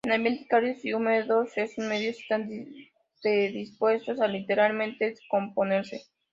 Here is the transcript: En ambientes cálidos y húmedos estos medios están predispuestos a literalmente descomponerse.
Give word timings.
En 0.03 0.13
ambientes 0.13 0.47
cálidos 0.47 0.83
y 0.83 0.95
húmedos 0.95 1.55
estos 1.55 1.85
medios 1.85 2.17
están 2.17 2.49
predispuestos 3.21 4.19
a 4.19 4.27
literalmente 4.27 5.11
descomponerse. 5.11 6.01